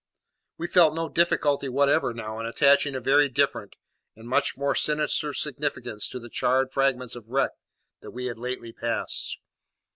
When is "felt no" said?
0.65-1.09